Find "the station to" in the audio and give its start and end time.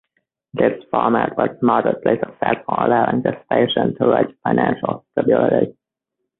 3.21-4.07